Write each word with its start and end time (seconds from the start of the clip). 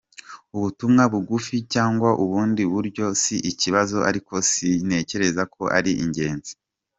Ubutumwa 0.55 1.03
bugufi 1.13 1.55
cyangwa 1.73 2.09
ubundi 2.23 2.63
buryo 2.73 3.05
si 3.21 3.35
ikibazo 3.51 3.97
ariko 4.09 4.33
sintekereza 4.49 5.43
ko 5.53 5.63
ari 5.77 5.91
ingenzi. 6.05 6.53